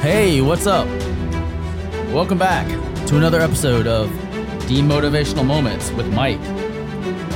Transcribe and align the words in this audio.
Hey, 0.00 0.40
what's 0.40 0.66
up? 0.66 0.88
Welcome 2.08 2.38
back 2.38 2.66
to 3.08 3.18
another 3.18 3.38
episode 3.38 3.86
of 3.86 4.08
Demotivational 4.60 5.44
Moments 5.44 5.90
with 5.90 6.10
Mike. 6.14 6.40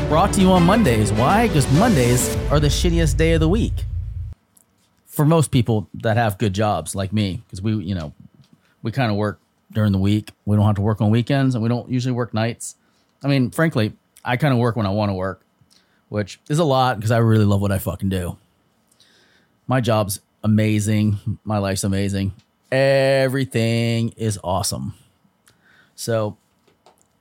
Brought 0.08 0.32
to 0.32 0.40
you 0.40 0.50
on 0.50 0.62
Mondays. 0.62 1.12
Why? 1.12 1.46
Because 1.46 1.70
Mondays 1.74 2.34
are 2.50 2.58
the 2.58 2.68
shittiest 2.68 3.18
day 3.18 3.34
of 3.34 3.40
the 3.40 3.50
week 3.50 3.84
for 5.04 5.26
most 5.26 5.50
people 5.50 5.90
that 5.92 6.16
have 6.16 6.38
good 6.38 6.54
jobs 6.54 6.94
like 6.94 7.12
me. 7.12 7.42
Because 7.44 7.60
we, 7.60 7.74
you 7.84 7.94
know, 7.94 8.14
we 8.82 8.90
kind 8.90 9.10
of 9.10 9.18
work 9.18 9.40
during 9.70 9.92
the 9.92 9.98
week. 9.98 10.30
We 10.46 10.56
don't 10.56 10.64
have 10.64 10.76
to 10.76 10.80
work 10.80 11.02
on 11.02 11.10
weekends 11.10 11.54
and 11.54 11.62
we 11.62 11.68
don't 11.68 11.90
usually 11.90 12.14
work 12.14 12.32
nights. 12.32 12.76
I 13.22 13.28
mean, 13.28 13.50
frankly, 13.50 13.92
I 14.24 14.38
kind 14.38 14.54
of 14.54 14.58
work 14.58 14.74
when 14.74 14.86
I 14.86 14.90
want 14.90 15.10
to 15.10 15.14
work, 15.14 15.42
which 16.08 16.40
is 16.48 16.58
a 16.58 16.64
lot 16.64 16.96
because 16.96 17.10
I 17.10 17.18
really 17.18 17.44
love 17.44 17.60
what 17.60 17.72
I 17.72 17.78
fucking 17.78 18.08
do. 18.08 18.38
My 19.66 19.82
job's 19.82 20.20
amazing. 20.42 21.38
My 21.44 21.58
life's 21.58 21.84
amazing. 21.84 22.32
Everything 22.70 24.10
is 24.16 24.38
awesome. 24.42 24.94
So 25.94 26.36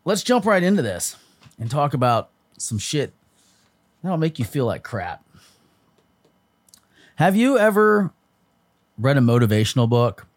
let's 0.05 0.23
jump 0.23 0.45
right 0.45 0.63
into 0.63 0.81
this 0.81 1.15
and 1.59 1.69
talk 1.69 1.93
about 1.93 2.29
some 2.57 2.77
shit 2.77 3.13
that'll 4.01 4.17
make 4.17 4.39
you 4.39 4.45
feel 4.45 4.65
like 4.65 4.83
crap. 4.83 5.23
Have 7.15 7.35
you 7.35 7.57
ever 7.57 8.11
read 8.97 9.17
a 9.17 9.21
motivational 9.21 9.87
book 9.87 10.27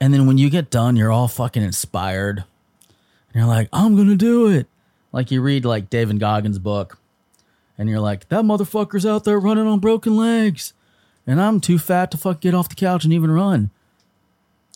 and 0.00 0.12
then 0.12 0.26
when 0.26 0.38
you 0.38 0.50
get 0.50 0.70
done, 0.70 0.96
you're 0.96 1.12
all 1.12 1.28
fucking 1.28 1.62
inspired 1.62 2.38
and 2.38 3.34
you're 3.34 3.46
like, 3.46 3.68
I'm 3.72 3.96
gonna 3.96 4.16
do 4.16 4.48
it? 4.48 4.66
Like 5.12 5.30
you 5.30 5.40
read 5.40 5.64
like 5.64 5.88
David 5.88 6.20
Goggins' 6.20 6.58
book 6.58 6.98
and 7.78 7.88
you're 7.88 8.00
like, 8.00 8.28
that 8.28 8.44
motherfucker's 8.44 9.06
out 9.06 9.24
there 9.24 9.38
running 9.38 9.66
on 9.66 9.78
broken 9.78 10.16
legs 10.16 10.74
and 11.26 11.40
I'm 11.40 11.60
too 11.60 11.78
fat 11.78 12.10
to 12.10 12.18
fuck 12.18 12.40
get 12.40 12.54
off 12.54 12.68
the 12.68 12.74
couch 12.74 13.04
and 13.04 13.12
even 13.12 13.30
run. 13.30 13.70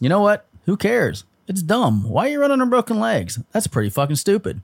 You 0.01 0.09
know 0.09 0.21
what? 0.21 0.47
Who 0.67 0.77
cares? 0.77 1.25
It's 1.47 1.63
dumb. 1.63 2.09
Why 2.09 2.27
are 2.27 2.31
you 2.31 2.41
running 2.41 2.61
on 2.61 2.71
broken 2.71 3.01
legs? 3.01 3.39
That's 3.53 3.67
pretty 3.67 3.91
fucking 3.91 4.17
stupid. 4.17 4.63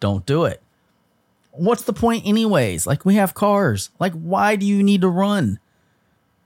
Don't 0.00 0.26
do 0.26 0.44
it. 0.44 0.60
What's 1.52 1.82
the 1.82 1.92
point, 1.92 2.26
anyways? 2.26 2.86
Like, 2.86 3.04
we 3.04 3.14
have 3.14 3.34
cars. 3.34 3.90
Like, 4.00 4.12
why 4.12 4.56
do 4.56 4.66
you 4.66 4.82
need 4.82 5.02
to 5.02 5.08
run? 5.08 5.60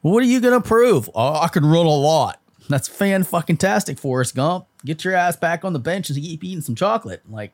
What 0.02 0.22
are 0.22 0.26
you 0.26 0.40
going 0.40 0.60
to 0.60 0.66
prove? 0.66 1.08
Oh, 1.14 1.40
I 1.40 1.48
can 1.48 1.64
run 1.64 1.86
a 1.86 1.90
lot. 1.90 2.40
That's 2.68 2.86
fan 2.86 3.24
fucking 3.24 3.56
tastic, 3.56 3.98
Forrest 3.98 4.34
Gump. 4.36 4.66
Get 4.84 5.04
your 5.04 5.14
ass 5.14 5.36
back 5.36 5.64
on 5.64 5.72
the 5.72 5.78
bench 5.78 6.10
and 6.10 6.18
keep 6.18 6.44
eating 6.44 6.60
some 6.60 6.74
chocolate. 6.74 7.22
Like, 7.28 7.52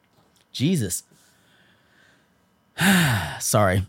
Jesus. 0.51 1.05
Sorry. 3.39 3.87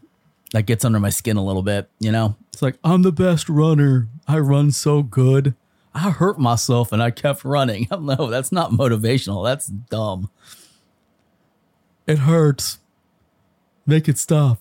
That 0.54 0.68
gets 0.68 0.86
under 0.86 1.00
my 1.00 1.10
skin 1.10 1.38
a 1.38 1.44
little 1.44 1.64
bit, 1.64 1.90
you 2.00 2.12
know? 2.12 2.36
It's 2.54 2.62
like, 2.62 2.78
I'm 2.84 3.02
the 3.02 3.12
best 3.12 3.50
runner. 3.50 4.08
I 4.28 4.38
run 4.38 4.72
so 4.72 5.02
good. 5.02 5.56
I 5.96 6.12
hurt 6.12 6.38
myself 6.38 6.92
and 6.92 7.02
I 7.02 7.10
kept 7.10 7.46
running. 7.46 7.88
No, 8.00 8.16
oh, 8.20 8.28
that's 8.28 8.52
not 8.52 8.72
motivational. 8.72 9.46
That's 9.46 9.68
dumb. 9.68 10.30
It 12.06 12.20
hurts. 12.20 12.80
Make 13.88 14.10
it 14.10 14.18
stop. 14.18 14.60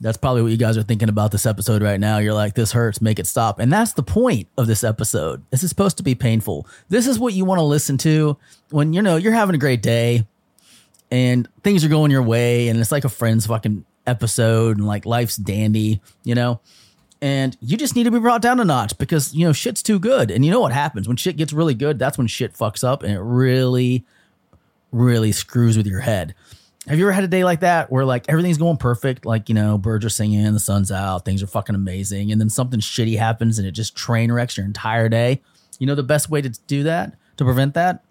That's 0.00 0.16
probably 0.16 0.42
what 0.42 0.50
you 0.50 0.56
guys 0.56 0.76
are 0.78 0.82
thinking 0.82 1.08
about 1.08 1.30
this 1.30 1.44
episode 1.44 1.82
right 1.82 2.00
now. 2.00 2.18
You're 2.18 2.34
like, 2.34 2.54
this 2.54 2.72
hurts, 2.72 3.00
make 3.00 3.18
it 3.18 3.26
stop. 3.26 3.58
And 3.58 3.72
that's 3.72 3.92
the 3.92 4.02
point 4.02 4.48
of 4.56 4.66
this 4.66 4.82
episode. 4.82 5.44
This 5.50 5.62
is 5.62 5.68
supposed 5.68 5.98
to 5.98 6.02
be 6.02 6.14
painful. 6.14 6.66
This 6.88 7.06
is 7.06 7.18
what 7.18 7.34
you 7.34 7.44
want 7.44 7.58
to 7.58 7.64
listen 7.64 7.98
to 7.98 8.36
when 8.70 8.92
you 8.92 9.02
know 9.02 9.16
you're 9.16 9.32
having 9.32 9.54
a 9.54 9.58
great 9.58 9.82
day 9.82 10.26
and 11.10 11.48
things 11.62 11.84
are 11.84 11.88
going 11.88 12.10
your 12.10 12.22
way 12.22 12.68
and 12.68 12.80
it's 12.80 12.92
like 12.92 13.04
a 13.04 13.08
Friends 13.08 13.46
fucking 13.46 13.84
episode 14.06 14.78
and 14.78 14.86
like 14.86 15.04
life's 15.04 15.36
dandy, 15.36 16.00
you 16.24 16.34
know? 16.34 16.60
And 17.20 17.56
you 17.60 17.76
just 17.76 17.96
need 17.96 18.04
to 18.04 18.10
be 18.10 18.20
brought 18.20 18.42
down 18.42 18.60
a 18.60 18.64
notch 18.64 18.96
because, 18.96 19.34
you 19.34 19.44
know, 19.44 19.52
shit's 19.52 19.82
too 19.82 19.98
good. 19.98 20.30
And 20.30 20.44
you 20.44 20.50
know 20.50 20.60
what 20.60 20.72
happens 20.72 21.08
when 21.08 21.16
shit 21.16 21.36
gets 21.36 21.52
really 21.52 21.74
good? 21.74 21.98
That's 21.98 22.16
when 22.16 22.28
shit 22.28 22.54
fucks 22.54 22.84
up 22.84 23.02
and 23.02 23.12
it 23.12 23.20
really, 23.20 24.04
really 24.92 25.32
screws 25.32 25.76
with 25.76 25.86
your 25.86 26.00
head. 26.00 26.34
Have 26.86 26.98
you 26.98 27.04
ever 27.04 27.12
had 27.12 27.24
a 27.24 27.28
day 27.28 27.44
like 27.44 27.60
that 27.60 27.90
where 27.90 28.04
like 28.04 28.24
everything's 28.28 28.56
going 28.56 28.76
perfect? 28.76 29.26
Like, 29.26 29.48
you 29.48 29.54
know, 29.54 29.76
birds 29.76 30.04
are 30.04 30.10
singing, 30.10 30.50
the 30.52 30.60
sun's 30.60 30.92
out, 30.92 31.24
things 31.24 31.42
are 31.42 31.48
fucking 31.48 31.74
amazing. 31.74 32.30
And 32.30 32.40
then 32.40 32.48
something 32.48 32.80
shitty 32.80 33.18
happens 33.18 33.58
and 33.58 33.66
it 33.66 33.72
just 33.72 33.96
train 33.96 34.30
wrecks 34.30 34.56
your 34.56 34.64
entire 34.64 35.08
day. 35.08 35.42
You 35.78 35.86
know, 35.86 35.94
the 35.96 36.02
best 36.04 36.30
way 36.30 36.40
to 36.40 36.48
do 36.48 36.84
that, 36.84 37.14
to 37.36 37.44
prevent 37.44 37.74
that? 37.74 38.04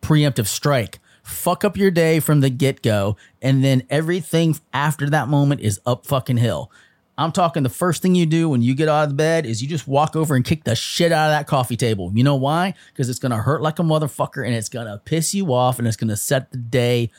Preemptive 0.00 0.46
strike. 0.46 1.00
Fuck 1.22 1.64
up 1.64 1.76
your 1.76 1.90
day 1.90 2.20
from 2.20 2.40
the 2.40 2.48
get 2.48 2.82
go. 2.82 3.16
And 3.42 3.62
then 3.62 3.82
everything 3.90 4.58
after 4.72 5.10
that 5.10 5.28
moment 5.28 5.60
is 5.60 5.80
up 5.84 6.06
fucking 6.06 6.38
hill. 6.38 6.70
I'm 7.18 7.32
talking 7.32 7.64
the 7.64 7.68
first 7.68 8.00
thing 8.00 8.14
you 8.14 8.26
do 8.26 8.48
when 8.48 8.62
you 8.62 8.76
get 8.76 8.88
out 8.88 9.08
of 9.08 9.16
bed 9.16 9.44
is 9.44 9.60
you 9.60 9.68
just 9.68 9.88
walk 9.88 10.14
over 10.14 10.36
and 10.36 10.44
kick 10.44 10.62
the 10.62 10.76
shit 10.76 11.10
out 11.10 11.26
of 11.26 11.32
that 11.32 11.48
coffee 11.48 11.76
table. 11.76 12.12
You 12.14 12.22
know 12.22 12.36
why? 12.36 12.74
Because 12.92 13.08
it's 13.08 13.18
going 13.18 13.32
to 13.32 13.38
hurt 13.38 13.60
like 13.60 13.80
a 13.80 13.82
motherfucker 13.82 14.46
and 14.46 14.54
it's 14.54 14.68
going 14.68 14.86
to 14.86 14.98
piss 15.04 15.34
you 15.34 15.52
off 15.52 15.80
and 15.80 15.88
it's 15.88 15.96
going 15.96 16.08
to 16.08 16.16
set 16.16 16.52
the 16.52 16.58
day 16.58 17.10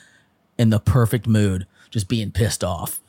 in 0.57 0.69
the 0.69 0.79
perfect 0.79 1.27
mood, 1.27 1.67
just 1.89 2.07
being 2.07 2.31
pissed 2.31 2.63
off. 2.63 3.01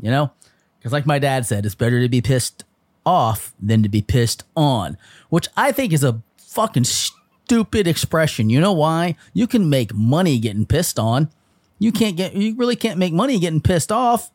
You 0.00 0.10
know? 0.10 0.32
Because, 0.78 0.92
like 0.92 1.06
my 1.06 1.20
dad 1.20 1.46
said, 1.46 1.64
it's 1.64 1.76
better 1.76 2.02
to 2.02 2.08
be 2.08 2.20
pissed 2.20 2.64
off 3.06 3.54
than 3.60 3.84
to 3.84 3.88
be 3.88 4.02
pissed 4.02 4.42
on, 4.56 4.98
which 5.28 5.46
I 5.56 5.70
think 5.70 5.92
is 5.92 6.02
a 6.02 6.22
fucking 6.38 6.84
stupid 6.84 7.86
expression. 7.86 8.50
You 8.50 8.60
know 8.60 8.72
why? 8.72 9.14
You 9.32 9.46
can 9.46 9.70
make 9.70 9.94
money 9.94 10.40
getting 10.40 10.66
pissed 10.66 10.98
on. 10.98 11.30
You 11.78 11.92
can't 11.92 12.16
get, 12.16 12.34
you 12.34 12.56
really 12.56 12.74
can't 12.74 12.98
make 12.98 13.12
money 13.12 13.38
getting 13.38 13.60
pissed 13.60 13.92
off. 13.92 14.32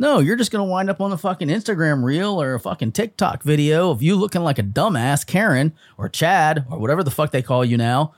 No, 0.00 0.20
you're 0.20 0.36
just 0.36 0.52
going 0.52 0.64
to 0.64 0.70
wind 0.70 0.88
up 0.88 1.00
on 1.00 1.10
a 1.10 1.18
fucking 1.18 1.48
Instagram 1.48 2.04
reel 2.04 2.40
or 2.40 2.54
a 2.54 2.60
fucking 2.60 2.92
TikTok 2.92 3.42
video 3.42 3.90
of 3.90 4.00
you 4.00 4.14
looking 4.14 4.42
like 4.42 4.60
a 4.60 4.62
dumbass 4.62 5.26
Karen 5.26 5.72
or 5.96 6.08
Chad 6.08 6.64
or 6.70 6.78
whatever 6.78 7.02
the 7.02 7.10
fuck 7.10 7.32
they 7.32 7.42
call 7.42 7.64
you 7.64 7.76
now. 7.76 8.14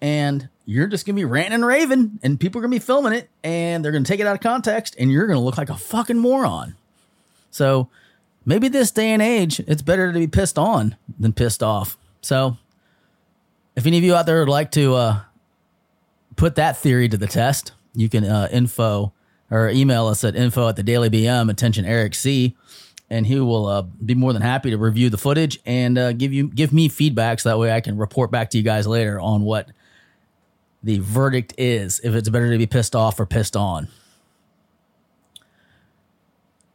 And 0.00 0.48
you're 0.66 0.86
just 0.86 1.04
going 1.04 1.16
to 1.16 1.20
be 1.20 1.24
ranting 1.24 1.54
and 1.54 1.66
raving 1.66 2.20
and 2.22 2.38
people 2.38 2.60
are 2.60 2.62
going 2.62 2.70
to 2.70 2.76
be 2.76 2.84
filming 2.84 3.12
it 3.12 3.28
and 3.42 3.84
they're 3.84 3.90
going 3.90 4.04
to 4.04 4.08
take 4.08 4.20
it 4.20 4.26
out 4.28 4.36
of 4.36 4.40
context 4.40 4.94
and 5.00 5.10
you're 5.10 5.26
going 5.26 5.36
to 5.36 5.44
look 5.44 5.58
like 5.58 5.68
a 5.68 5.76
fucking 5.76 6.16
moron. 6.16 6.76
So 7.50 7.88
maybe 8.46 8.68
this 8.68 8.92
day 8.92 9.10
and 9.10 9.20
age, 9.20 9.58
it's 9.66 9.82
better 9.82 10.12
to 10.12 10.18
be 10.18 10.28
pissed 10.28 10.58
on 10.60 10.94
than 11.18 11.32
pissed 11.32 11.60
off. 11.60 11.98
So 12.20 12.56
if 13.74 13.84
any 13.84 13.98
of 13.98 14.04
you 14.04 14.14
out 14.14 14.26
there 14.26 14.38
would 14.38 14.48
like 14.48 14.70
to 14.72 14.94
uh, 14.94 15.20
put 16.36 16.54
that 16.54 16.76
theory 16.76 17.08
to 17.08 17.16
the 17.16 17.26
test, 17.26 17.72
you 17.96 18.08
can 18.08 18.24
uh, 18.24 18.48
info 18.52 19.12
or 19.50 19.68
email 19.68 20.06
us 20.06 20.24
at 20.24 20.36
info 20.36 20.68
at 20.68 20.76
the 20.76 20.82
daily 20.82 21.10
BM, 21.10 21.50
attention 21.50 21.84
Eric 21.84 22.14
C. 22.14 22.56
And 23.08 23.26
he 23.26 23.40
will 23.40 23.66
uh, 23.66 23.82
be 23.82 24.14
more 24.14 24.32
than 24.32 24.42
happy 24.42 24.70
to 24.70 24.78
review 24.78 25.10
the 25.10 25.18
footage 25.18 25.58
and 25.66 25.98
uh, 25.98 26.12
give 26.12 26.32
you 26.32 26.46
give 26.46 26.72
me 26.72 26.88
feedback 26.88 27.40
so 27.40 27.48
that 27.48 27.58
way 27.58 27.72
I 27.72 27.80
can 27.80 27.98
report 27.98 28.30
back 28.30 28.50
to 28.50 28.58
you 28.58 28.62
guys 28.62 28.86
later 28.86 29.18
on 29.18 29.42
what 29.42 29.70
the 30.82 31.00
verdict 31.00 31.54
is, 31.58 32.00
if 32.04 32.14
it's 32.14 32.28
better 32.28 32.50
to 32.52 32.58
be 32.58 32.66
pissed 32.66 32.94
off 32.94 33.18
or 33.18 33.26
pissed 33.26 33.56
on. 33.56 33.88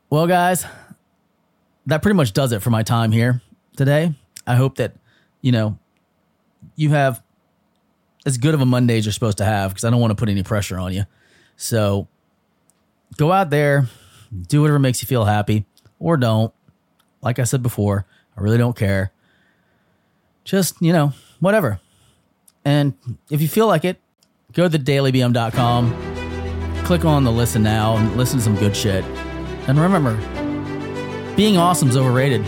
Well, 0.09 0.27
guys, 0.27 0.65
that 1.85 2.01
pretty 2.01 2.15
much 2.15 2.33
does 2.33 2.51
it 2.51 2.61
for 2.61 2.69
my 2.69 2.83
time 2.83 3.11
here 3.11 3.41
today. 3.75 4.13
I 4.45 4.55
hope 4.55 4.75
that, 4.75 4.95
you 5.41 5.51
know, 5.51 5.77
you 6.75 6.89
have 6.89 7.23
as 8.25 8.37
good 8.37 8.53
of 8.53 8.61
a 8.61 8.65
Monday 8.65 8.97
as 8.97 9.05
you're 9.05 9.13
supposed 9.13 9.37
to 9.39 9.45
have 9.45 9.71
because 9.71 9.83
I 9.83 9.89
don't 9.89 9.99
want 9.99 10.11
to 10.11 10.15
put 10.15 10.29
any 10.29 10.43
pressure 10.43 10.77
on 10.77 10.93
you. 10.93 11.05
So 11.57 12.07
go 13.17 13.31
out 13.31 13.49
there, 13.49 13.87
do 14.47 14.61
whatever 14.61 14.79
makes 14.79 15.01
you 15.01 15.07
feel 15.07 15.25
happy, 15.25 15.65
or 15.99 16.17
don't. 16.17 16.53
Like 17.21 17.39
I 17.39 17.43
said 17.43 17.63
before, 17.63 18.05
I 18.37 18.41
really 18.41 18.57
don't 18.57 18.75
care. 18.75 19.11
Just, 20.43 20.81
you 20.81 20.93
know, 20.93 21.13
whatever. 21.39 21.79
And 22.63 22.93
if 23.29 23.41
you 23.41 23.47
feel 23.47 23.67
like 23.67 23.85
it, 23.85 23.99
go 24.53 24.67
to 24.67 24.77
thedailybm.com, 24.77 26.83
click 26.83 27.05
on 27.05 27.23
the 27.23 27.31
listen 27.31 27.63
now, 27.63 27.97
and 27.97 28.15
listen 28.15 28.39
to 28.39 28.43
some 28.43 28.55
good 28.55 28.75
shit. 28.75 29.03
And 29.67 29.79
remember, 29.79 30.15
being 31.35 31.57
awesome 31.57 31.89
is 31.89 31.97
overrated. 31.97 32.43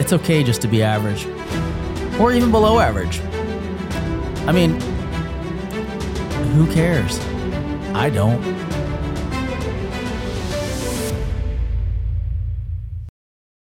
It's 0.00 0.12
okay 0.12 0.42
just 0.42 0.62
to 0.62 0.68
be 0.68 0.82
average, 0.82 1.26
or 2.18 2.32
even 2.32 2.50
below 2.50 2.80
average. 2.80 3.20
I 4.46 4.52
mean, 4.52 4.80
who 6.52 6.72
cares? 6.72 7.18
I 7.94 8.10
don't. 8.10 8.42